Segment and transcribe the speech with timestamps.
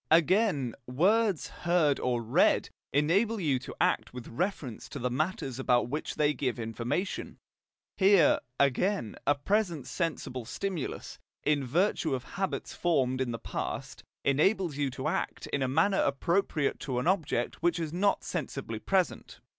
[0.09, 5.89] Again, words heard or read enable you to act with reference to the matters about
[5.89, 7.37] which they give information;
[7.97, 14.75] here, again, a present sensible stimulus, in virtue of habits formed in the past, enables
[14.75, 19.39] you to act in a manner appropriate to an object which is not sensibly present.